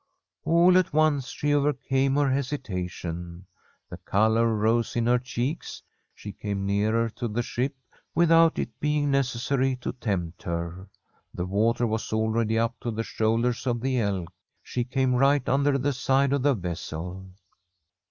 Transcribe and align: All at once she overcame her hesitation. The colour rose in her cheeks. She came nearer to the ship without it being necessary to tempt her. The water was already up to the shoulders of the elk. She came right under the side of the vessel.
All 0.45 0.79
at 0.79 0.93
once 0.93 1.27
she 1.27 1.53
overcame 1.53 2.15
her 2.15 2.31
hesitation. 2.31 3.45
The 3.87 3.97
colour 3.97 4.51
rose 4.55 4.95
in 4.95 5.05
her 5.05 5.19
cheeks. 5.19 5.83
She 6.15 6.31
came 6.31 6.65
nearer 6.65 7.07
to 7.11 7.27
the 7.27 7.43
ship 7.43 7.75
without 8.15 8.57
it 8.57 8.79
being 8.79 9.11
necessary 9.11 9.75
to 9.75 9.91
tempt 9.93 10.41
her. 10.41 10.89
The 11.35 11.45
water 11.45 11.85
was 11.85 12.11
already 12.11 12.57
up 12.57 12.79
to 12.79 12.89
the 12.89 13.03
shoulders 13.03 13.67
of 13.67 13.79
the 13.79 13.99
elk. 13.99 14.33
She 14.63 14.83
came 14.85 15.13
right 15.13 15.47
under 15.47 15.77
the 15.77 15.93
side 15.93 16.33
of 16.33 16.41
the 16.41 16.55
vessel. 16.55 17.27